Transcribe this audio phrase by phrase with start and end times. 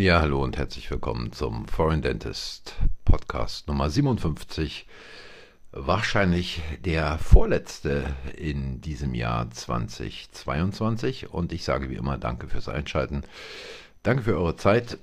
[0.00, 2.74] Ja, hallo und herzlich willkommen zum Foreign Dentist
[3.04, 4.86] Podcast Nummer 57.
[5.72, 11.28] Wahrscheinlich der vorletzte in diesem Jahr 2022.
[11.28, 13.24] Und ich sage wie immer Danke fürs Einschalten.
[14.02, 14.96] Danke für eure Zeit.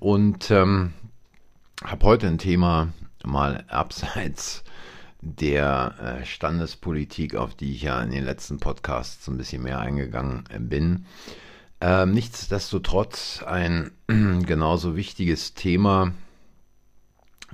[0.00, 0.94] Und ähm,
[1.84, 2.88] habe heute ein Thema
[3.22, 4.64] mal abseits
[5.20, 10.42] der äh, Standespolitik, auf die ich ja in den letzten Podcasts ein bisschen mehr eingegangen
[10.58, 11.06] bin.
[11.80, 16.12] Ähm, nichtsdestotrotz ein genauso wichtiges Thema,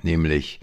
[0.01, 0.59] nämlich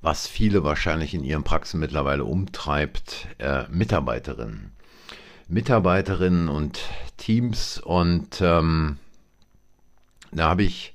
[0.00, 4.72] was viele wahrscheinlich in ihren Praxen mittlerweile umtreibt, äh, Mitarbeiterinnen.
[5.48, 6.80] Mitarbeiterinnen und
[7.16, 8.98] Teams und ähm,
[10.32, 10.94] da habe ich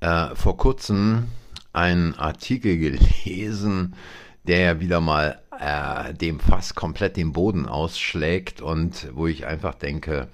[0.00, 1.28] äh, vor kurzem
[1.72, 3.94] einen Artikel gelesen,
[4.44, 9.74] der ja wieder mal äh, dem Fass komplett den Boden ausschlägt und wo ich einfach
[9.74, 10.28] denke,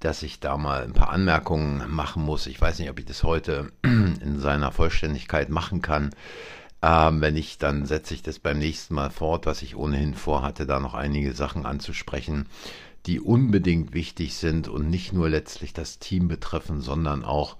[0.00, 2.46] dass ich da mal ein paar Anmerkungen machen muss.
[2.46, 6.10] Ich weiß nicht, ob ich das heute in seiner Vollständigkeit machen kann.
[6.80, 10.66] Ähm, wenn nicht, dann setze ich das beim nächsten Mal fort, was ich ohnehin vorhatte,
[10.66, 12.46] da noch einige Sachen anzusprechen,
[13.06, 17.56] die unbedingt wichtig sind und nicht nur letztlich das Team betreffen, sondern auch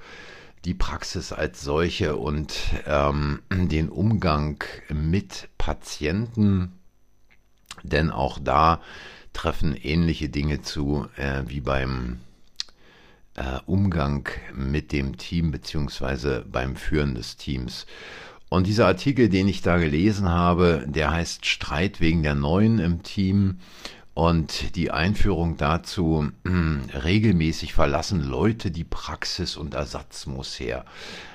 [0.64, 2.54] die Praxis als solche und
[2.86, 6.78] ähm, den Umgang mit Patienten.
[7.82, 8.80] Denn auch da
[9.32, 12.18] treffen ähnliche Dinge zu äh, wie beim
[13.34, 17.86] äh, Umgang mit dem Team beziehungsweise beim Führen des Teams.
[18.48, 23.02] Und dieser Artikel, den ich da gelesen habe, der heißt Streit wegen der Neuen im
[23.02, 23.58] Team.
[24.14, 30.84] Und die Einführung dazu, äh, regelmäßig verlassen Leute die Praxis und Ersatz muss her.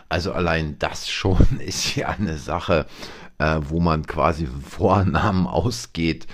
[0.10, 2.86] Also allein das schon ist ja eine Sache,
[3.38, 6.28] äh, wo man quasi Vornamen ausgeht,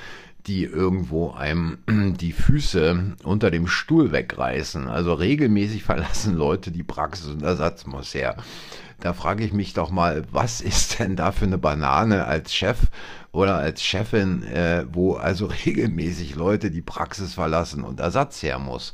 [0.48, 4.88] die irgendwo einem die Füße unter dem Stuhl wegreißen.
[4.88, 8.38] Also regelmäßig verlassen Leute die Praxis und Ersatz muss her.
[9.00, 12.78] Da frage ich mich doch mal, was ist denn da für eine Banane als Chef
[13.32, 18.94] oder als Chefin, äh, wo also regelmäßig Leute die Praxis verlassen und Ersatz her muss.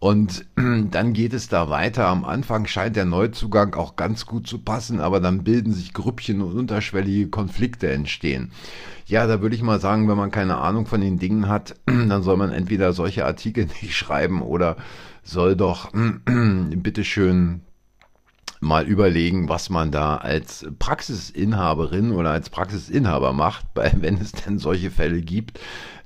[0.00, 2.06] Und dann geht es da weiter.
[2.06, 6.40] Am Anfang scheint der Neuzugang auch ganz gut zu passen, aber dann bilden sich Grüppchen
[6.40, 8.52] und unterschwellige Konflikte entstehen.
[9.06, 12.22] Ja, da würde ich mal sagen, wenn man keine Ahnung von den Dingen hat, dann
[12.22, 14.76] soll man entweder solche Artikel nicht schreiben oder
[15.22, 15.90] soll doch
[16.26, 17.62] bitteschön
[18.60, 24.90] mal überlegen, was man da als Praxisinhaberin oder als Praxisinhaber macht, wenn es denn solche
[24.90, 25.60] Fälle gibt,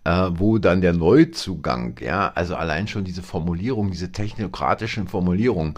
[0.04, 5.74] äh, wo dann der Neuzugang, ja, also allein schon diese Formulierung, diese technokratischen Formulierungen,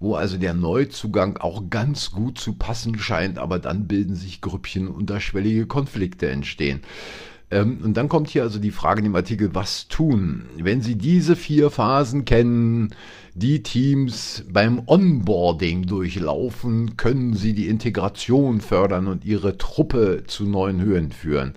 [0.00, 4.88] wo also der Neuzugang auch ganz gut zu passen scheint, aber dann bilden sich Grüppchen
[4.88, 6.82] unterschwellige Konflikte entstehen.
[7.50, 10.96] Ähm, und dann kommt hier also die Frage in dem Artikel, was tun, wenn Sie
[10.96, 12.94] diese vier Phasen kennen,
[13.34, 20.80] die Teams beim Onboarding durchlaufen, können Sie die Integration fördern und Ihre Truppe zu neuen
[20.80, 21.54] Höhen führen.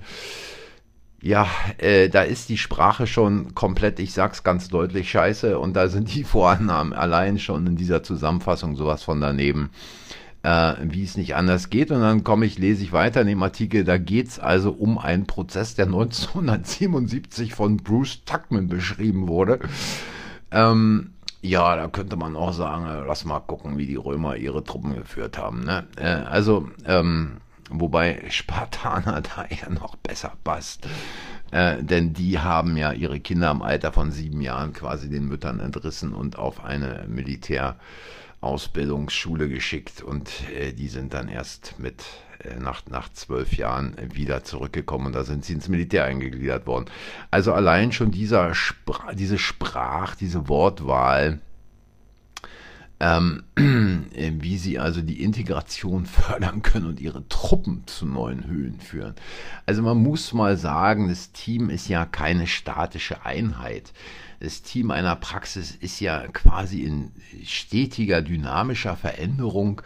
[1.22, 1.48] Ja,
[1.80, 5.58] äh, da ist die Sprache schon komplett, ich sag's ganz deutlich, scheiße.
[5.58, 9.72] Und da sind die Vorannahmen allein schon in dieser Zusammenfassung sowas von daneben,
[10.44, 11.92] äh, wie es nicht anders geht.
[11.92, 15.26] Und dann komme ich, lese ich weiter in dem Artikel, da geht's also um einen
[15.26, 19.60] Prozess, der 1977 von Bruce Tuckman beschrieben wurde.
[20.52, 21.12] Ähm,
[21.42, 24.96] ja, da könnte man auch sagen, äh, lass mal gucken, wie die Römer ihre Truppen
[24.96, 25.64] geführt haben.
[25.64, 25.88] Ne?
[25.96, 27.38] Äh, also, ähm,
[27.70, 30.88] wobei Spartaner da eher noch besser passt.
[31.52, 35.60] Äh, denn die haben ja ihre Kinder im Alter von sieben Jahren quasi den Müttern
[35.60, 42.04] entrissen und auf eine Militärausbildungsschule geschickt und äh, die sind dann erst mit
[42.44, 46.88] äh, nach, nach zwölf Jahren wieder zurückgekommen und da sind sie ins Militär eingegliedert worden.
[47.32, 51.40] Also allein schon dieser Spra diese Sprach, diese Wortwahl,
[53.00, 53.44] ähm,
[54.16, 59.16] wie sie also die Integration fördern können und ihre Truppen zu neuen Höhen führen.
[59.66, 63.94] Also man muss mal sagen, das Team ist ja keine statische Einheit.
[64.40, 67.12] Das Team einer Praxis ist ja quasi in
[67.44, 69.82] stetiger, dynamischer Veränderung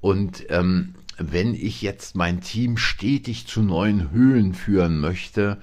[0.00, 5.58] und ähm, wenn ich jetzt mein Team stetig zu neuen Höhen führen möchte,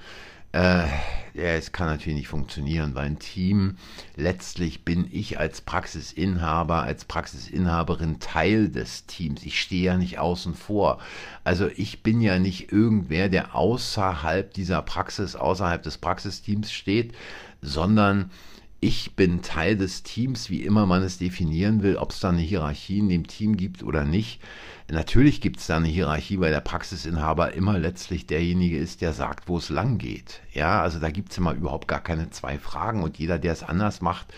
[0.52, 0.86] äh,
[1.34, 3.76] ja, es kann natürlich nicht funktionieren, weil ein Team,
[4.16, 9.42] letztlich bin ich als Praxisinhaber, als Praxisinhaberin Teil des Teams.
[9.44, 10.98] Ich stehe ja nicht außen vor.
[11.42, 17.14] Also ich bin ja nicht irgendwer, der außerhalb dieser Praxis, außerhalb des Praxisteams steht,
[17.62, 18.30] sondern
[18.84, 22.40] ich bin Teil des Teams, wie immer man es definieren will, ob es da eine
[22.40, 24.40] Hierarchie in dem Team gibt oder nicht.
[24.90, 29.46] Natürlich gibt es da eine Hierarchie, weil der Praxisinhaber immer letztlich derjenige ist, der sagt,
[29.46, 30.40] wo es lang geht.
[30.52, 33.62] Ja, also da gibt es immer überhaupt gar keine zwei Fragen und jeder, der es
[33.62, 34.34] anders macht,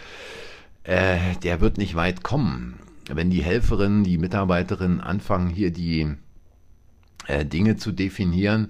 [0.82, 2.78] äh, der wird nicht weit kommen.
[3.08, 6.16] wenn die Helferinnen, die Mitarbeiterinnen anfangen, hier die
[7.28, 8.68] äh, Dinge zu definieren,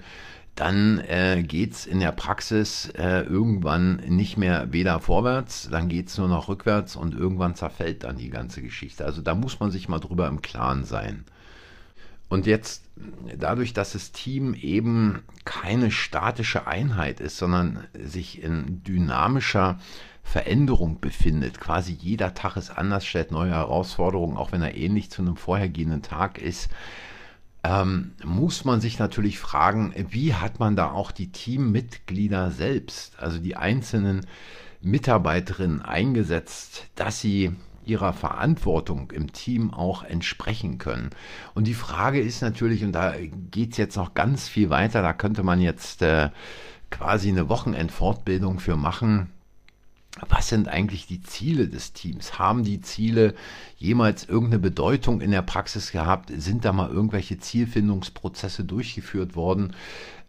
[0.55, 6.19] dann äh, geht in der Praxis äh, irgendwann nicht mehr weder vorwärts, dann geht es
[6.19, 9.05] nur noch rückwärts und irgendwann zerfällt dann die ganze Geschichte.
[9.05, 11.25] Also da muss man sich mal drüber im Klaren sein.
[12.29, 12.85] Und jetzt,
[13.39, 19.79] dadurch, dass das Team eben keine statische Einheit ist, sondern sich in dynamischer
[20.23, 25.23] Veränderung befindet, quasi jeder Tag ist anders, stellt neue Herausforderungen, auch wenn er ähnlich zu
[25.23, 26.71] einem vorhergehenden Tag ist,
[27.65, 33.39] ähm, muss man sich natürlich fragen, wie hat man da auch die Teammitglieder selbst, also
[33.39, 34.27] die einzelnen
[34.83, 37.53] Mitarbeiterinnen eingesetzt, dass sie
[37.87, 41.11] ihrer Verantwortung im Team auch entsprechen können.
[41.55, 43.15] Und die Frage ist natürlich, und da
[43.51, 46.31] geht es jetzt noch ganz viel weiter, da könnte man jetzt äh,
[46.91, 49.31] quasi eine Wochenendfortbildung für machen,
[50.29, 52.39] was sind eigentlich die Ziele des Teams?
[52.39, 53.35] Haben die Ziele
[53.77, 56.31] jemals irgendeine Bedeutung in der Praxis gehabt?
[56.37, 59.75] Sind da mal irgendwelche Zielfindungsprozesse durchgeführt worden?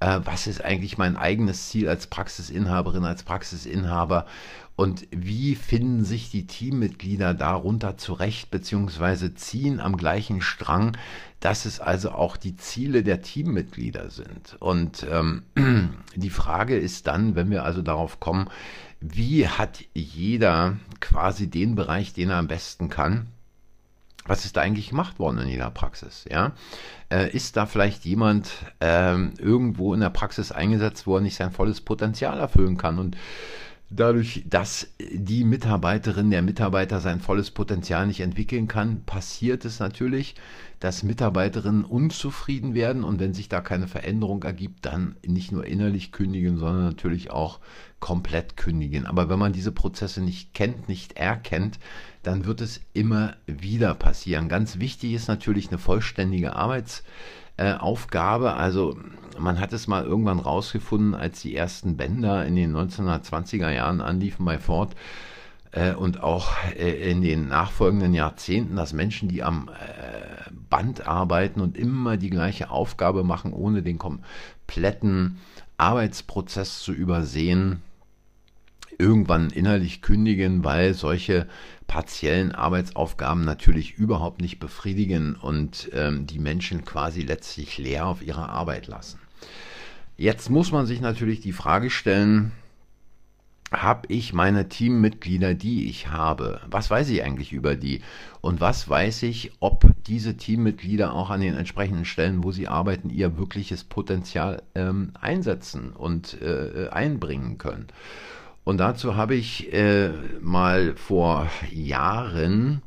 [0.05, 4.27] Äh, was ist eigentlich mein eigenes Ziel als Praxisinhaberin, als Praxisinhaber?
[4.75, 10.95] Und wie finden sich die Teammitglieder darunter zurecht, beziehungsweise ziehen am gleichen Strang,
[11.39, 14.57] dass es also auch die Ziele der Teammitglieder sind?
[14.59, 15.43] Und ähm,
[16.15, 18.49] die Frage ist dann, wenn wir also darauf kommen,
[18.99, 23.27] wie hat jeder quasi den Bereich, den er am besten kann?
[24.25, 26.25] Was ist da eigentlich gemacht worden in jeder Praxis?
[26.29, 26.53] Ja,
[27.11, 28.51] äh, ist da vielleicht jemand
[28.81, 33.15] ähm, irgendwo in der Praxis eingesetzt, wo er nicht sein volles Potenzial erfüllen kann und
[33.91, 40.33] Dadurch, dass die Mitarbeiterin, der Mitarbeiter sein volles Potenzial nicht entwickeln kann, passiert es natürlich,
[40.79, 46.11] dass Mitarbeiterinnen unzufrieden werden und wenn sich da keine Veränderung ergibt, dann nicht nur innerlich
[46.11, 47.59] kündigen, sondern natürlich auch
[47.99, 49.05] komplett kündigen.
[49.05, 51.79] Aber wenn man diese Prozesse nicht kennt, nicht erkennt,
[52.25, 54.49] dann wird es immer wieder passieren.
[54.49, 58.53] Ganz wichtig ist natürlich eine vollständige Arbeitsaufgabe.
[58.53, 58.97] also
[59.37, 64.45] man hat es mal irgendwann rausgefunden, als die ersten Bänder in den 1920er Jahren anliefen
[64.45, 64.95] bei Ford
[65.71, 71.61] äh, und auch äh, in den nachfolgenden Jahrzehnten, dass Menschen, die am äh, Band arbeiten
[71.61, 75.37] und immer die gleiche Aufgabe machen, ohne den kompletten
[75.77, 77.83] Arbeitsprozess zu übersehen,
[78.97, 81.47] irgendwann innerlich kündigen, weil solche
[81.87, 88.49] partiellen Arbeitsaufgaben natürlich überhaupt nicht befriedigen und ähm, die Menschen quasi letztlich leer auf ihrer
[88.49, 89.19] Arbeit lassen.
[90.17, 92.53] Jetzt muss man sich natürlich die Frage stellen,
[93.71, 96.61] habe ich meine Teammitglieder, die ich habe?
[96.69, 98.01] Was weiß ich eigentlich über die?
[98.41, 103.09] Und was weiß ich, ob diese Teammitglieder auch an den entsprechenden Stellen, wo sie arbeiten,
[103.09, 107.87] ihr wirkliches Potenzial ähm, einsetzen und äh, einbringen können?
[108.65, 110.09] Und dazu habe ich äh,
[110.41, 112.81] mal vor Jahren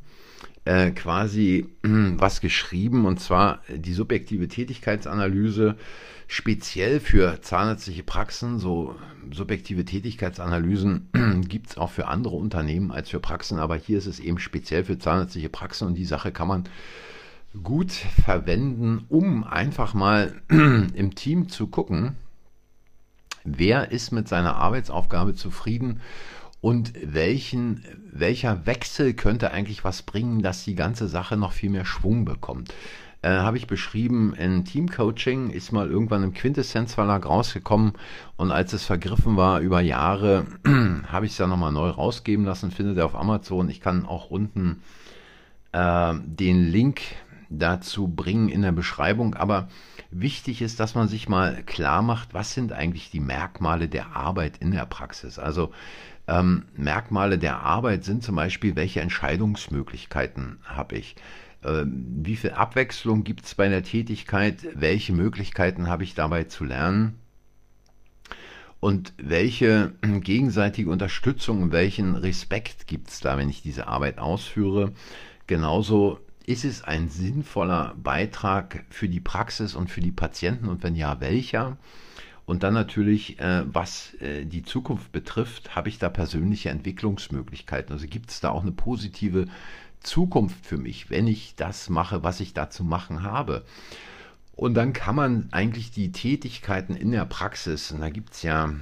[0.65, 1.87] äh, quasi äh,
[2.17, 5.77] was geschrieben, und zwar die subjektive Tätigkeitsanalyse
[6.27, 8.59] speziell für zahnärztliche Praxen.
[8.59, 8.95] So
[9.31, 11.07] subjektive Tätigkeitsanalysen
[11.47, 14.83] gibt es auch für andere Unternehmen als für Praxen, aber hier ist es eben speziell
[14.83, 15.87] für zahnärztliche Praxen.
[15.87, 16.63] Und die Sache kann man
[17.63, 22.17] gut verwenden, um einfach mal im Team zu gucken,
[23.43, 26.01] wer ist mit seiner Arbeitsaufgabe zufrieden
[26.61, 31.85] und welchen, welcher Wechsel könnte eigentlich was bringen, dass die ganze Sache noch viel mehr
[31.85, 32.73] Schwung bekommt.
[33.21, 37.93] Äh, habe ich beschrieben, in Teamcoaching ist mal irgendwann im Quintessenz Verlag rausgekommen
[38.37, 40.45] und als es vergriffen war über Jahre,
[41.07, 43.69] habe ich es dann nochmal neu rausgeben lassen, findet ihr auf Amazon.
[43.69, 44.81] Ich kann auch unten
[45.73, 47.01] äh, den Link
[47.49, 49.67] dazu bringen in der Beschreibung, aber
[50.11, 54.57] Wichtig ist, dass man sich mal klar macht, was sind eigentlich die Merkmale der Arbeit
[54.57, 55.37] in der Praxis.
[55.37, 55.71] Also
[56.27, 61.15] ähm, Merkmale der Arbeit sind zum Beispiel, welche Entscheidungsmöglichkeiten habe ich?
[61.63, 64.65] Ähm, wie viel Abwechslung gibt es bei der Tätigkeit?
[64.73, 67.19] Welche Möglichkeiten habe ich dabei zu lernen?
[68.79, 74.93] Und welche gegenseitige Unterstützung welchen Respekt gibt es da, wenn ich diese Arbeit ausführe?
[75.45, 80.95] Genauso ist es ein sinnvoller Beitrag für die Praxis und für die Patienten und wenn
[80.95, 81.77] ja, welcher?
[82.47, 87.93] Und dann natürlich, äh, was äh, die Zukunft betrifft, habe ich da persönliche Entwicklungsmöglichkeiten.
[87.93, 89.45] Also gibt es da auch eine positive
[90.01, 93.63] Zukunft für mich, wenn ich das mache, was ich da zu machen habe.
[94.55, 98.73] Und dann kann man eigentlich die Tätigkeiten in der Praxis, und da gibt es ja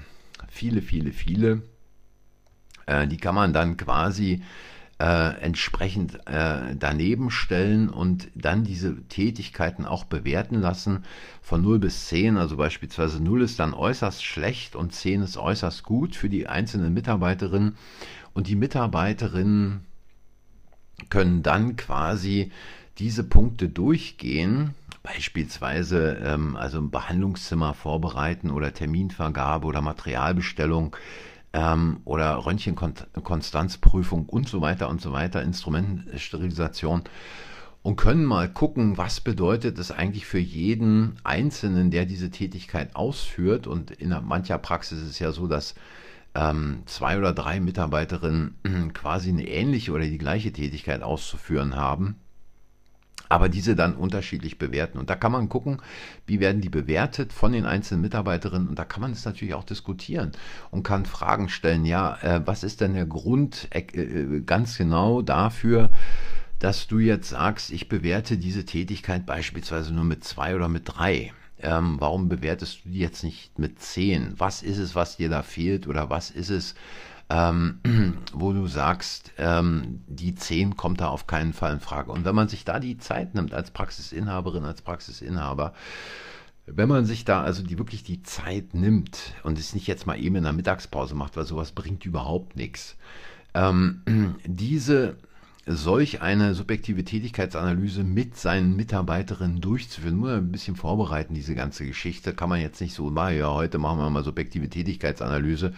[0.47, 1.63] viele, viele, viele,
[2.85, 4.41] äh, die kann man dann quasi
[4.99, 11.03] äh, entsprechend äh, daneben stellen und dann diese Tätigkeiten auch bewerten lassen
[11.41, 12.37] von 0 bis 10.
[12.37, 16.93] Also beispielsweise 0 ist dann äußerst schlecht und 10 ist äußerst gut für die einzelnen
[16.93, 17.77] Mitarbeiterinnen.
[18.33, 19.81] Und die Mitarbeiterinnen
[21.09, 22.51] können dann quasi
[22.97, 24.73] diese Punkte durchgehen,
[25.03, 30.95] beispielsweise ähm, also ein Behandlungszimmer vorbereiten oder Terminvergabe oder Materialbestellung
[31.57, 37.03] ähm, oder Röntgenkonstanzprüfung und so weiter und so weiter, Instrumentensterilisation
[37.81, 43.65] und können mal gucken, was bedeutet es eigentlich für jeden Einzelnen, der diese Tätigkeit ausführt.
[43.65, 45.73] Und in mancher Praxis ist es ja so, dass
[46.35, 52.17] ähm, zwei oder drei Mitarbeiterinnen quasi eine ähnliche oder die gleiche Tätigkeit auszuführen haben
[53.29, 54.97] aber diese dann unterschiedlich bewerten.
[54.97, 55.81] Und da kann man gucken,
[56.25, 58.67] wie werden die bewertet von den einzelnen Mitarbeiterinnen.
[58.67, 60.31] Und da kann man es natürlich auch diskutieren
[60.71, 61.85] und kann Fragen stellen.
[61.85, 65.89] Ja, äh, was ist denn der Grund äh, äh, ganz genau dafür,
[66.59, 71.33] dass du jetzt sagst, ich bewerte diese Tätigkeit beispielsweise nur mit zwei oder mit drei?
[71.59, 74.33] Ähm, warum bewertest du die jetzt nicht mit zehn?
[74.37, 76.75] Was ist es, was dir da fehlt oder was ist es,
[77.29, 77.79] ähm,
[78.33, 82.11] wo du sagst, ähm, die 10 kommt da auf keinen Fall in Frage.
[82.11, 85.73] Und wenn man sich da die Zeit nimmt als Praxisinhaberin, als Praxisinhaber,
[86.65, 90.19] wenn man sich da also die wirklich die Zeit nimmt und es nicht jetzt mal
[90.19, 92.97] eben in der Mittagspause macht, weil sowas bringt überhaupt nichts.
[93.53, 94.01] Ähm,
[94.45, 95.17] diese
[95.67, 100.17] solch eine subjektive Tätigkeitsanalyse mit seinen Mitarbeiterinnen durchzuführen.
[100.17, 102.33] Nur ein bisschen vorbereiten, diese ganze Geschichte.
[102.33, 105.73] Kann man jetzt nicht so, ja, heute machen wir mal subjektive Tätigkeitsanalyse.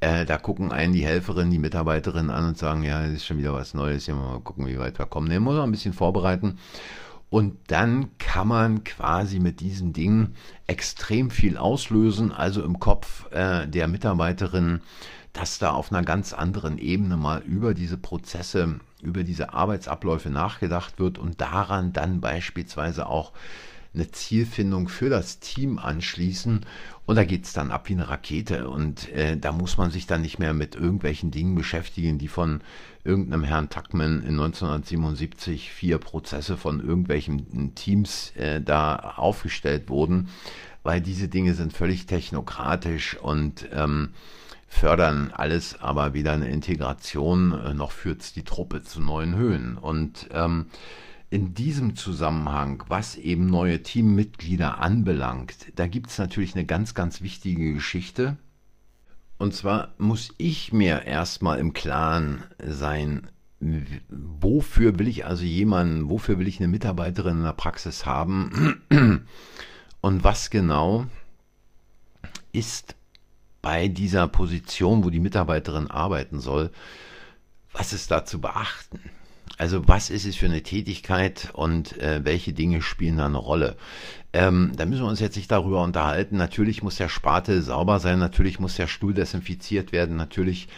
[0.00, 3.38] Äh, da gucken einen die Helferinnen, die Mitarbeiterinnen an und sagen, ja, das ist schon
[3.38, 5.28] wieder was Neues, hier mal gucken, wie weit wir kommen.
[5.28, 6.58] Ne, muss man ein bisschen vorbereiten.
[7.30, 10.34] Und dann kann man quasi mit diesen Dingen
[10.66, 14.80] extrem viel auslösen, also im Kopf äh, der Mitarbeiterin,
[15.32, 20.98] dass da auf einer ganz anderen Ebene mal über diese Prozesse über diese Arbeitsabläufe nachgedacht
[20.98, 23.32] wird und daran dann beispielsweise auch
[23.94, 26.60] eine Zielfindung für das Team anschließen.
[27.06, 28.68] Und da geht es dann ab wie eine Rakete.
[28.68, 32.60] Und äh, da muss man sich dann nicht mehr mit irgendwelchen Dingen beschäftigen, die von
[33.02, 40.28] irgendeinem Herrn Tuckman in 1977 vier Prozesse von irgendwelchen Teams äh, da aufgestellt wurden,
[40.82, 44.10] weil diese Dinge sind völlig technokratisch und ähm,
[44.68, 49.76] fördern alles aber wieder eine Integration, äh, noch führt die Truppe zu neuen Höhen.
[49.76, 50.66] Und ähm,
[51.30, 57.22] in diesem Zusammenhang, was eben neue Teammitglieder anbelangt, da gibt es natürlich eine ganz, ganz
[57.22, 58.36] wichtige Geschichte.
[59.38, 63.30] Und zwar muss ich mir erstmal im Klaren sein,
[64.08, 68.82] wofür will ich also jemanden, wofür will ich eine Mitarbeiterin in der Praxis haben
[70.00, 71.06] und was genau
[72.52, 72.96] ist
[73.62, 76.70] bei dieser Position, wo die Mitarbeiterin arbeiten soll,
[77.72, 79.00] was ist da zu beachten?
[79.56, 83.76] Also was ist es für eine Tätigkeit und äh, welche Dinge spielen da eine Rolle?
[84.32, 86.36] Ähm, da müssen wir uns jetzt nicht darüber unterhalten.
[86.36, 90.68] Natürlich muss der Spatel sauber sein, natürlich muss der Stuhl desinfiziert werden, natürlich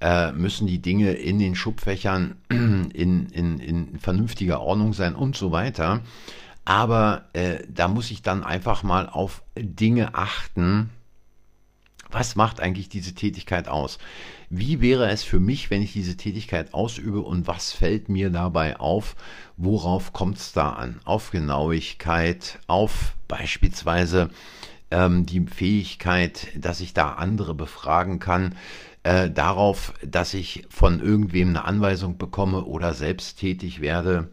[0.00, 5.52] äh, müssen die Dinge in den Schubfächern in, in, in vernünftiger Ordnung sein und so
[5.52, 6.00] weiter.
[6.64, 10.90] Aber äh, da muss ich dann einfach mal auf Dinge achten,
[12.10, 13.98] was macht eigentlich diese Tätigkeit aus?
[14.48, 18.78] Wie wäre es für mich, wenn ich diese Tätigkeit ausübe und was fällt mir dabei
[18.78, 19.16] auf?
[19.56, 21.00] Worauf kommt es da an?
[21.04, 24.30] Auf Genauigkeit, auf beispielsweise
[24.90, 28.56] ähm, die Fähigkeit, dass ich da andere befragen kann,
[29.02, 34.28] äh, darauf, dass ich von irgendwem eine Anweisung bekomme oder selbst tätig werde,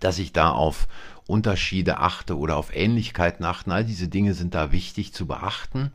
[0.00, 0.86] dass ich da auf
[1.26, 3.70] Unterschiede achte oder auf Ähnlichkeiten achten.
[3.70, 5.92] All diese Dinge sind da wichtig zu beachten.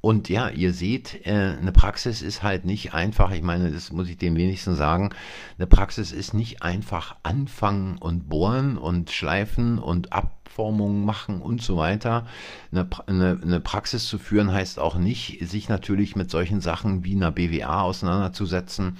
[0.00, 4.08] Und ja, ihr seht, äh, eine Praxis ist halt nicht einfach, ich meine, das muss
[4.08, 5.10] ich dem wenigsten sagen,
[5.58, 11.76] eine Praxis ist nicht einfach anfangen und bohren und schleifen und Abformungen machen und so
[11.76, 12.24] weiter.
[12.70, 17.16] Eine, eine, eine Praxis zu führen heißt auch nicht, sich natürlich mit solchen Sachen wie
[17.16, 18.98] einer BWA auseinanderzusetzen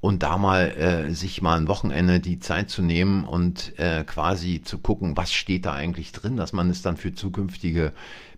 [0.00, 4.62] und da mal äh, sich mal ein Wochenende die Zeit zu nehmen und äh, quasi
[4.62, 7.92] zu gucken, was steht da eigentlich drin, dass man es dann für zukünftige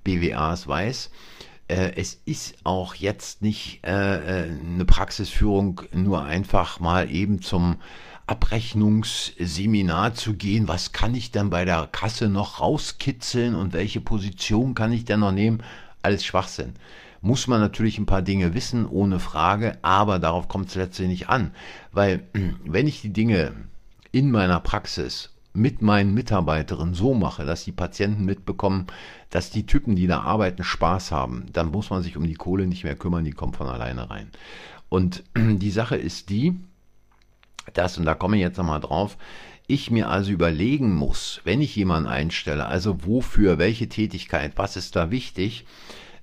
[0.05, 1.11] BWAs weiß
[1.69, 7.77] äh, es ist auch jetzt nicht äh, äh, eine Praxisführung nur einfach mal eben zum
[8.27, 10.69] Abrechnungsseminar zu gehen.
[10.69, 15.21] Was kann ich denn bei der Kasse noch rauskitzeln und welche Position kann ich denn
[15.21, 15.63] noch nehmen?
[16.03, 16.75] Alles Schwachsinn.
[17.23, 21.53] Muss man natürlich ein paar Dinge wissen, ohne Frage, aber darauf kommt es letztendlich an.
[21.93, 22.23] Weil
[22.65, 23.53] wenn ich die Dinge
[24.13, 28.87] in meiner Praxis mit meinen Mitarbeiterinnen so mache, dass die Patienten mitbekommen,
[29.31, 32.67] dass die Typen, die da arbeiten, Spaß haben, dann muss man sich um die Kohle
[32.67, 34.31] nicht mehr kümmern, die kommt von alleine rein.
[34.89, 36.55] Und die Sache ist die,
[37.75, 39.17] dass, und da komme ich jetzt nochmal drauf,
[39.67, 44.97] ich mir also überlegen muss, wenn ich jemanden einstelle, also wofür, welche Tätigkeit, was ist
[44.97, 45.65] da wichtig,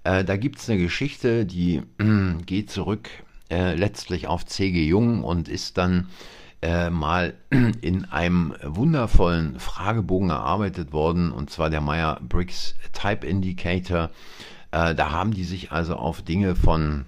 [0.07, 3.09] äh, da gibt es eine Geschichte, die äh, geht zurück
[3.51, 4.85] äh, letztlich auf C.G.
[4.85, 6.07] Jung und ist dann
[6.61, 7.33] äh, mal
[7.81, 14.09] in einem wundervollen Fragebogen erarbeitet worden, und zwar der Meyer-Briggs Type Indicator.
[14.71, 17.05] Äh, da haben die sich also auf Dinge von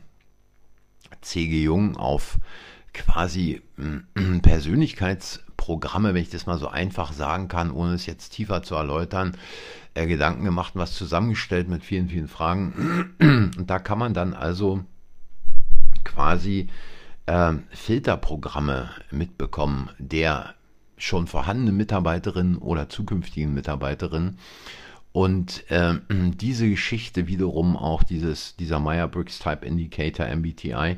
[1.21, 1.63] C.G.
[1.63, 2.37] Jung, auf
[2.93, 4.39] quasi äh,
[5.59, 9.37] Persönlichkeitsprogramme, wenn ich das mal so einfach sagen kann, ohne es jetzt tiefer zu erläutern,
[9.93, 13.13] äh, Gedanken gemacht und was zusammengestellt mit vielen, vielen Fragen.
[13.19, 14.83] Und da kann man dann also
[16.03, 16.69] quasi
[17.25, 20.55] äh, Filterprogramme mitbekommen der
[20.97, 24.37] schon vorhandenen Mitarbeiterinnen oder zukünftigen Mitarbeiterinnen.
[25.11, 30.97] Und äh, diese Geschichte wiederum auch dieses, dieser Meyer-Briggs Type Indicator MBTI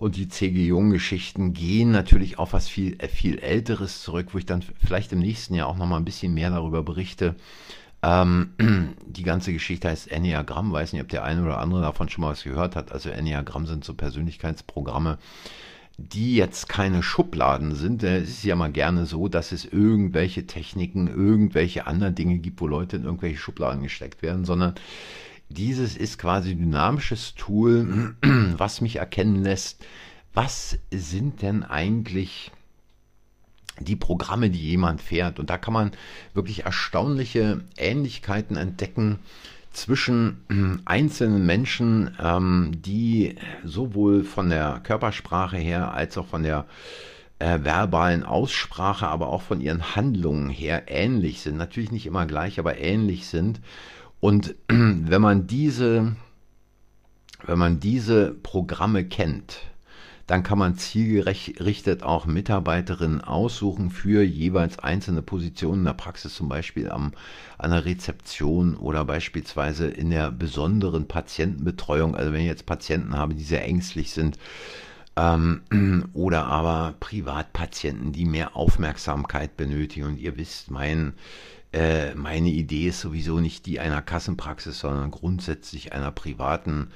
[0.00, 0.64] und die C.G.
[0.64, 5.18] Jung-Geschichten gehen natürlich auf was viel, äh, viel Älteres zurück, wo ich dann vielleicht im
[5.18, 7.36] nächsten Jahr auch nochmal ein bisschen mehr darüber berichte.
[8.02, 8.54] Ähm,
[9.06, 10.72] die ganze Geschichte heißt Enneagramm.
[10.72, 12.92] Weiß nicht, ob der eine oder andere davon schon mal was gehört hat.
[12.92, 15.18] Also Enneagramm sind so Persönlichkeitsprogramme,
[15.98, 18.02] die jetzt keine Schubladen sind.
[18.02, 22.66] Es ist ja mal gerne so, dass es irgendwelche Techniken, irgendwelche anderen Dinge gibt, wo
[22.66, 24.76] Leute in irgendwelche Schubladen gesteckt werden, sondern
[25.50, 29.84] dieses ist quasi dynamisches Tool, was mich erkennen lässt,
[30.32, 32.52] was sind denn eigentlich
[33.80, 35.38] die Programme, die jemand fährt.
[35.38, 35.90] Und da kann man
[36.34, 39.18] wirklich erstaunliche Ähnlichkeiten entdecken
[39.72, 46.66] zwischen einzelnen Menschen, ähm, die sowohl von der Körpersprache her als auch von der
[47.40, 51.56] äh, verbalen Aussprache, aber auch von ihren Handlungen her ähnlich sind.
[51.56, 53.60] Natürlich nicht immer gleich, aber ähnlich sind.
[54.20, 56.14] Und wenn man diese,
[57.44, 59.60] wenn man diese Programme kennt,
[60.30, 66.48] dann kann man zielgerichtet auch Mitarbeiterinnen aussuchen für jeweils einzelne Positionen in der Praxis, zum
[66.48, 67.14] Beispiel am,
[67.58, 72.14] an der Rezeption oder beispielsweise in der besonderen Patientenbetreuung.
[72.14, 74.38] Also wenn ich jetzt Patienten habe, die sehr ängstlich sind,
[75.16, 75.62] ähm,
[76.12, 80.06] oder aber Privatpatienten, die mehr Aufmerksamkeit benötigen.
[80.06, 81.14] Und ihr wisst, mein
[81.72, 86.90] äh, meine Idee ist sowieso nicht die einer Kassenpraxis, sondern grundsätzlich einer privaten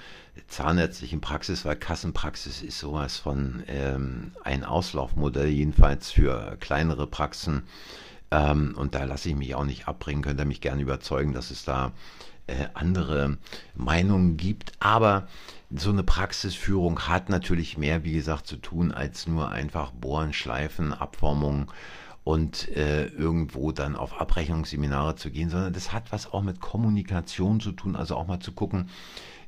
[0.48, 7.62] zahnärztlichen Praxis, weil Kassenpraxis ist sowas von ähm, ein Auslaufmodell, jedenfalls für kleinere Praxen.
[8.32, 11.52] Ähm, und da lasse ich mich auch nicht abbringen, könnt ihr mich gerne überzeugen, dass
[11.52, 11.92] es da
[12.48, 13.38] äh, andere
[13.76, 14.72] Meinungen gibt.
[14.80, 15.28] Aber
[15.70, 20.92] so eine Praxisführung hat natürlich mehr, wie gesagt, zu tun, als nur einfach Bohren, Schleifen,
[20.92, 21.68] Abformungen
[22.24, 27.60] und äh, irgendwo dann auf Abrechnungsseminare zu gehen, sondern das hat was auch mit Kommunikation
[27.60, 28.88] zu tun, also auch mal zu gucken,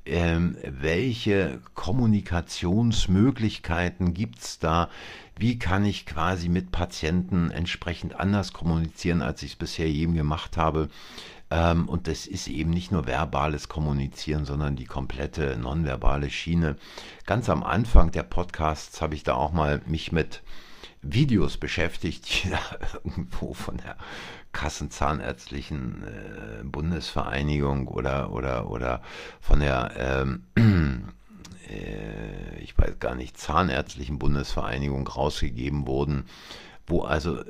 [0.05, 4.89] ähm, welche Kommunikationsmöglichkeiten gibt es da,
[5.37, 10.57] wie kann ich quasi mit Patienten entsprechend anders kommunizieren, als ich es bisher jedem gemacht
[10.57, 10.89] habe.
[11.51, 16.77] Ähm, und das ist eben nicht nur verbales Kommunizieren, sondern die komplette nonverbale Schiene.
[17.25, 20.43] Ganz am Anfang der Podcasts habe ich da auch mal mich mit
[21.13, 22.59] Videos beschäftigt, die da
[23.05, 23.97] irgendwo von der
[24.53, 29.03] Kassenzahnärztlichen äh, Bundesvereinigung oder, oder, oder
[29.41, 30.45] von der, ähm,
[31.69, 36.25] äh, ich weiß gar nicht, Zahnärztlichen Bundesvereinigung rausgegeben wurden,
[36.87, 37.43] wo also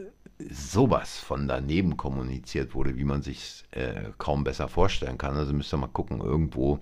[0.50, 5.36] sowas von daneben kommuniziert wurde, wie man sich äh, kaum besser vorstellen kann.
[5.36, 6.80] Also müsst ihr mal gucken, irgendwo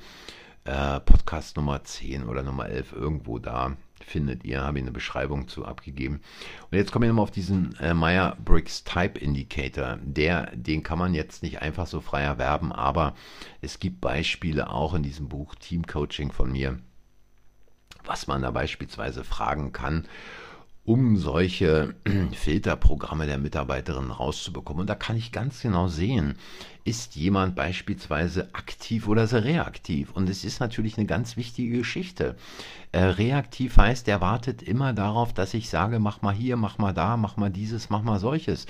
[0.64, 5.48] äh, Podcast Nummer 10 oder Nummer 11, irgendwo da findet ihr, habe ich eine Beschreibung
[5.48, 6.20] zu abgegeben.
[6.70, 9.98] Und jetzt kommen wir nochmal auf diesen äh, Meyer-Briggs Type Indicator.
[10.02, 13.14] Der, den kann man jetzt nicht einfach so frei erwerben, aber
[13.60, 16.78] es gibt Beispiele auch in diesem Buch Team Coaching von mir,
[18.04, 20.06] was man da beispielsweise fragen kann
[20.84, 21.94] um solche
[22.32, 24.82] Filterprogramme der Mitarbeiterinnen rauszubekommen.
[24.82, 26.36] Und da kann ich ganz genau sehen,
[26.84, 30.12] ist jemand beispielsweise aktiv oder er reaktiv?
[30.12, 32.36] Und es ist natürlich eine ganz wichtige Geschichte.
[32.92, 36.92] Äh, reaktiv heißt, er wartet immer darauf, dass ich sage, mach mal hier, mach mal
[36.92, 38.66] da, mach mal dieses, mach mal solches.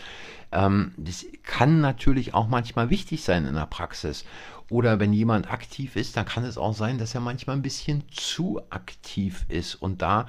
[0.53, 4.24] Ähm, das kann natürlich auch manchmal wichtig sein in der Praxis.
[4.70, 8.05] Oder wenn jemand aktiv ist, dann kann es auch sein, dass er manchmal ein bisschen
[8.11, 10.27] zu aktiv ist und da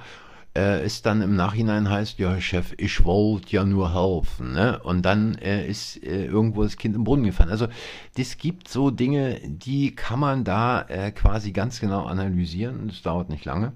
[0.56, 4.52] äh, es dann im Nachhinein heißt, ja Chef, ich wollte ja nur helfen.
[4.52, 4.80] Ne?
[4.82, 7.50] Und dann äh, ist äh, irgendwo das Kind im Brunnen gefallen.
[7.50, 7.68] Also
[8.16, 12.88] es gibt so Dinge, die kann man da äh, quasi ganz genau analysieren.
[12.88, 13.72] Das dauert nicht lange.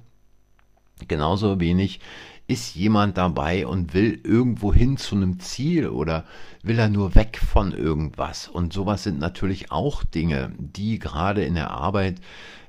[1.06, 2.00] Genauso wenig
[2.46, 6.24] ist jemand dabei und will irgendwo hin zu einem Ziel oder
[6.62, 8.48] will er nur weg von irgendwas.
[8.48, 12.20] Und sowas sind natürlich auch Dinge, die gerade in der Arbeit,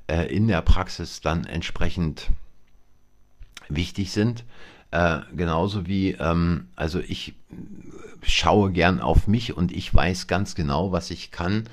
[0.07, 2.29] äh, in der Praxis dann entsprechend
[3.75, 4.43] wichtig sind.
[4.91, 7.33] Äh, genauso wie, ähm, also ich
[8.21, 11.63] schaue gern auf mich und ich weiß ganz genau, was ich kann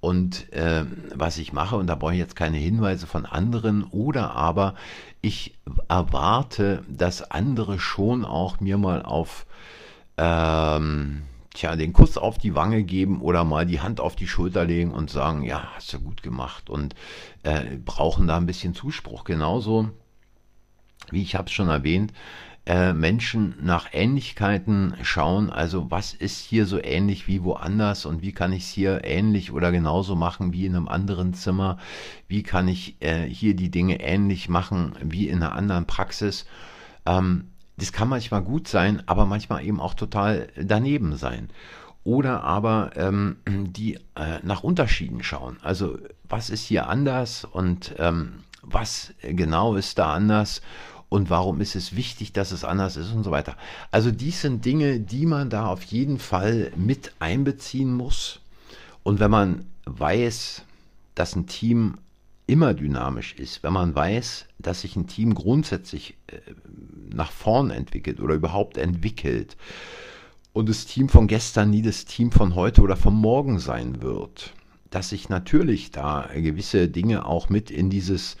[0.00, 0.84] und äh,
[1.14, 4.74] was ich mache, und da brauche ich jetzt keine Hinweise von anderen, oder aber
[5.20, 5.54] ich
[5.88, 9.46] erwarte, dass andere schon auch mir mal auf
[10.16, 11.22] ähm,
[11.54, 14.92] tja, den Kuss auf die Wange geben oder mal die Hand auf die Schulter legen
[14.92, 16.94] und sagen, ja, hast du gut gemacht und
[17.42, 19.24] äh, brauchen da ein bisschen Zuspruch.
[19.24, 19.90] Genauso,
[21.12, 22.12] wie ich habe es schon erwähnt,
[22.66, 28.32] äh, Menschen nach Ähnlichkeiten schauen, also was ist hier so ähnlich wie woanders und wie
[28.32, 31.78] kann ich es hier ähnlich oder genauso machen wie in einem anderen Zimmer,
[32.28, 36.44] wie kann ich äh, hier die Dinge ähnlich machen wie in einer anderen Praxis.
[37.06, 41.48] Ähm, das kann manchmal gut sein, aber manchmal eben auch total daneben sein.
[42.04, 45.56] Oder aber ähm, die äh, nach Unterschieden schauen.
[45.62, 50.60] Also was ist hier anders und ähm, was genau ist da anders
[51.10, 53.56] und warum ist es wichtig, dass es anders ist und so weiter.
[53.90, 58.40] Also dies sind Dinge, die man da auf jeden Fall mit einbeziehen muss.
[59.02, 60.62] Und wenn man weiß,
[61.16, 61.98] dass ein Team
[62.46, 66.38] immer dynamisch ist, wenn man weiß, dass sich ein Team grundsätzlich äh,
[67.12, 69.56] nach vorn entwickelt oder überhaupt entwickelt
[70.52, 74.52] und das Team von gestern nie das Team von heute oder von morgen sein wird,
[74.90, 78.36] dass sich natürlich da gewisse Dinge auch mit in dieses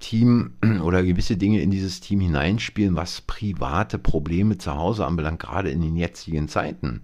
[0.00, 5.70] Team oder gewisse Dinge in dieses Team hineinspielen, was private Probleme zu Hause anbelangt, gerade
[5.70, 7.02] in den jetzigen Zeiten.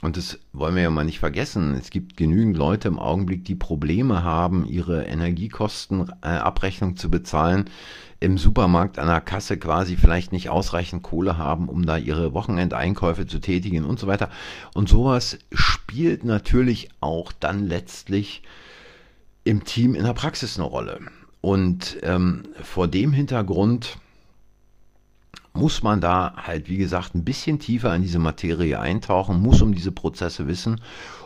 [0.00, 1.74] Und das wollen wir ja mal nicht vergessen.
[1.74, 7.64] Es gibt genügend Leute im Augenblick, die Probleme haben, ihre Energiekostenabrechnung zu bezahlen,
[8.20, 13.26] im Supermarkt an der Kasse quasi vielleicht nicht ausreichend Kohle haben, um da ihre Wochenendeinkäufe
[13.26, 14.30] zu tätigen und so weiter.
[14.72, 18.42] Und sowas spielt natürlich auch dann letztlich
[19.42, 21.00] im Team in der Praxis eine Rolle.
[21.40, 23.98] Und ähm, vor dem Hintergrund
[25.52, 29.74] muss man da halt, wie gesagt, ein bisschen tiefer in diese Materie eintauchen, muss um
[29.74, 30.80] diese Prozesse wissen.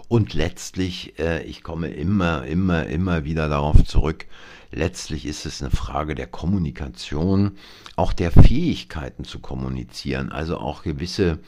[0.09, 4.27] Und letztlich, äh, ich komme immer, immer, immer wieder darauf zurück,
[4.71, 7.53] letztlich ist es eine Frage der Kommunikation,
[7.97, 11.39] auch der Fähigkeiten zu kommunizieren, also auch gewisse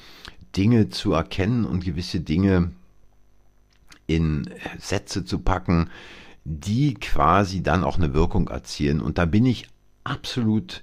[0.56, 2.70] Dinge zu erkennen und gewisse Dinge
[4.06, 5.90] in Sätze zu packen,
[6.44, 9.00] die quasi dann auch eine Wirkung erzielen.
[9.00, 9.68] Und da bin ich
[10.04, 10.82] absolut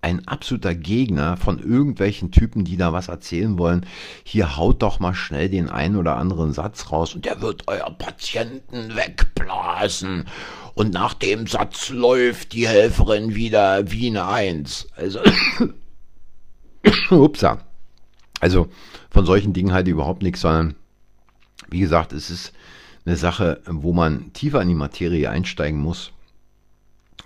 [0.00, 3.84] ein absoluter Gegner von irgendwelchen Typen, die da was erzählen wollen.
[4.22, 7.90] Hier haut doch mal schnell den einen oder anderen Satz raus und der wird euer
[7.90, 10.26] Patienten wegblasen.
[10.74, 14.86] Und nach dem Satz läuft die Helferin wieder wie eine Eins.
[14.96, 15.18] Also,
[17.10, 17.58] upsa.
[18.40, 18.68] Also
[19.10, 20.76] von solchen Dingen halt überhaupt nichts, sondern
[21.68, 22.52] wie gesagt, es ist
[23.08, 26.12] eine Sache, wo man tiefer in die Materie einsteigen muss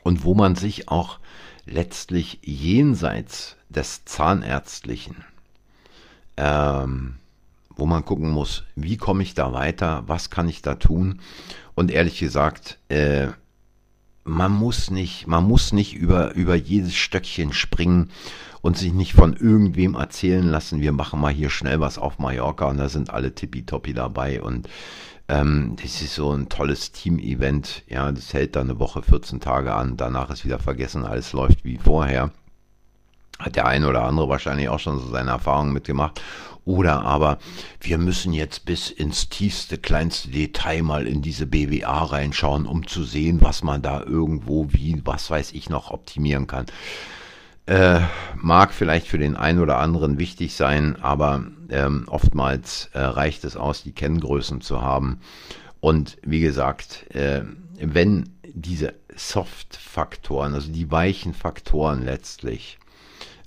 [0.04, 1.18] und wo man sich auch
[1.66, 5.24] letztlich jenseits des Zahnärztlichen,
[6.36, 7.16] ähm,
[7.70, 11.20] wo man gucken muss, wie komme ich da weiter, was kann ich da tun.
[11.74, 13.28] Und ehrlich gesagt, äh,
[14.22, 18.10] man muss nicht, man muss nicht über, über jedes Stöckchen springen
[18.60, 22.66] und sich nicht von irgendwem erzählen lassen, wir machen mal hier schnell was auf Mallorca
[22.66, 24.68] und da sind alle tippitoppi dabei und
[25.32, 27.84] ähm, das ist so ein tolles Team-Event.
[27.88, 29.96] Ja, das hält dann eine Woche, 14 Tage an.
[29.96, 32.30] Danach ist wieder vergessen, alles läuft wie vorher.
[33.38, 36.20] Hat der eine oder andere wahrscheinlich auch schon so seine Erfahrungen mitgemacht.
[36.66, 37.38] Oder aber
[37.80, 43.02] wir müssen jetzt bis ins tiefste, kleinste Detail mal in diese BWA reinschauen, um zu
[43.02, 46.66] sehen, was man da irgendwo, wie, was weiß ich noch optimieren kann.
[47.66, 48.01] Äh,
[48.37, 53.57] mag vielleicht für den einen oder anderen wichtig sein, aber ähm, oftmals äh, reicht es
[53.57, 55.20] aus, die Kenngrößen zu haben.
[55.81, 57.42] Und wie gesagt, äh,
[57.79, 62.79] wenn diese Soft-Faktoren, also die weichen Faktoren letztlich,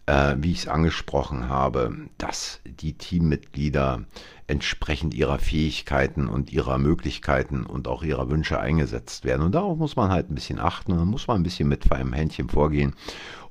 [0.05, 4.03] äh, wie ich es angesprochen habe, dass die Teammitglieder
[4.47, 9.41] entsprechend ihrer Fähigkeiten und ihrer Möglichkeiten und auch ihrer Wünsche eingesetzt werden.
[9.41, 12.13] Und darauf muss man halt ein bisschen achten und muss man ein bisschen mit einem
[12.13, 12.93] Händchen vorgehen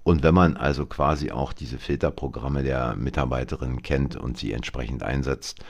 [0.04, 5.60] und wenn man also quasi auch diese Filterprogramme der Mitarbeiterin kennt und sie entsprechend einsetzt,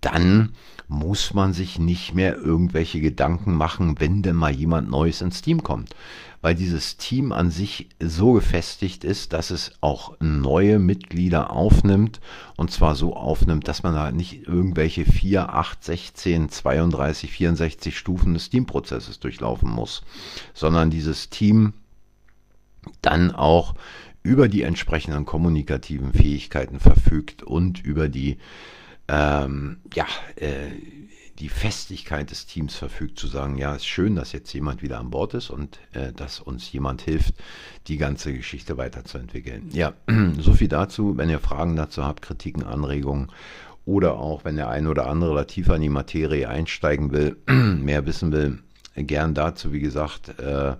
[0.00, 0.52] dann
[0.86, 5.64] muss man sich nicht mehr irgendwelche Gedanken machen, wenn denn mal jemand Neues ins Team
[5.64, 5.96] kommt.
[6.42, 12.20] Weil dieses Team an sich so gefestigt ist, dass es auch neue Mitglieder aufnimmt.
[12.56, 18.34] Und zwar so aufnimmt, dass man da nicht irgendwelche 4, 8, 16, 32, 64 Stufen
[18.34, 20.02] des Teamprozesses durchlaufen muss,
[20.54, 21.72] sondern dieses Team
[23.02, 23.74] dann auch
[24.22, 28.38] über die entsprechenden kommunikativen Fähigkeiten verfügt und über die,
[29.08, 30.72] ähm, ja, äh,
[31.38, 35.10] die Festigkeit des Teams verfügt, zu sagen, ja, ist schön, dass jetzt jemand wieder an
[35.10, 37.34] Bord ist und äh, dass uns jemand hilft,
[37.88, 39.68] die ganze Geschichte weiterzuentwickeln.
[39.72, 39.92] Ja,
[40.38, 41.16] so viel dazu.
[41.16, 43.30] Wenn ihr Fragen dazu habt, Kritiken, Anregungen
[43.84, 48.06] oder auch, wenn der ein oder andere da tiefer in die Materie einsteigen will, mehr
[48.06, 48.58] wissen will,
[48.94, 50.76] gern dazu, wie gesagt, äh,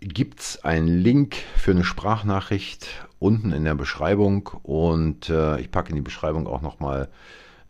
[0.00, 2.88] gibt es einen Link für eine Sprachnachricht
[3.18, 7.08] unten in der Beschreibung und äh, ich packe in die Beschreibung auch nochmal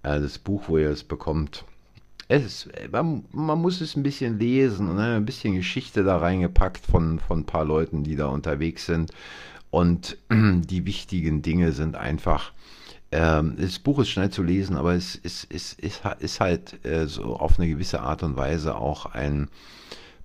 [0.03, 1.64] äh, das Buch, wo ihr es bekommt.
[2.33, 5.16] Es, man, man, muss es ein bisschen lesen, ne?
[5.16, 9.12] ein bisschen Geschichte da reingepackt von, von ein paar Leuten, die da unterwegs sind.
[9.71, 12.53] Und die wichtigen Dinge sind einfach,
[13.11, 17.07] ähm, das Buch ist schnell zu lesen, aber es ist, ist, ist, ist halt äh,
[17.07, 19.49] so auf eine gewisse Art und Weise auch ein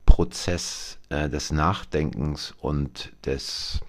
[0.06, 3.82] Prozess äh, des Nachdenkens und des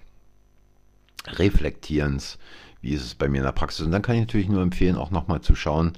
[1.25, 2.37] Reflektierens,
[2.81, 3.85] wie ist es bei mir in der Praxis.
[3.85, 5.93] Und dann kann ich natürlich nur empfehlen, auch nochmal zu schauen.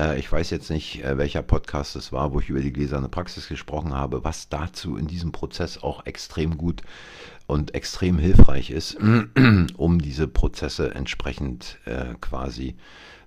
[0.00, 3.08] Äh, ich weiß jetzt nicht, äh, welcher Podcast es war, wo ich über die gläserne
[3.08, 6.82] Praxis gesprochen habe, was dazu in diesem Prozess auch extrem gut
[7.46, 8.96] und extrem hilfreich ist,
[9.76, 12.76] um diese Prozesse entsprechend äh, quasi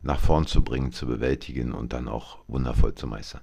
[0.06, 3.40] nach vorn zu bringen, zu bewältigen und dann auch wundervoll zu meistern.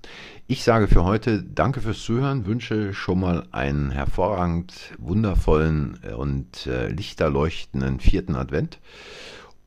[0.46, 7.98] Ich sage für heute Danke fürs Zuhören, wünsche schon mal einen hervorragend wundervollen und lichterleuchtenden
[7.98, 8.78] vierten Advent.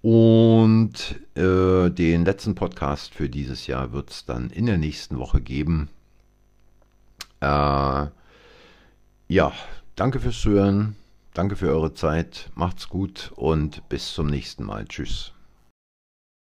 [0.04, 5.40] Und äh, den letzten Podcast für dieses Jahr wird es dann in der nächsten Woche
[5.40, 5.88] geben.
[7.40, 8.08] Äh,
[9.30, 9.54] ja,
[9.96, 10.98] danke fürs Zuhören.
[11.34, 12.52] Danke für eure Zeit.
[12.54, 14.86] Macht's gut und bis zum nächsten Mal.
[14.86, 15.33] Tschüss.